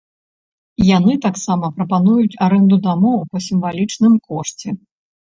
Яны 0.97 1.13
таксама 1.25 1.69
прапануюць 1.77 2.39
арэнду 2.49 2.83
дамоў 2.89 3.19
па 3.31 3.47
сімвалічным 3.53 4.21
кошце. 4.29 4.69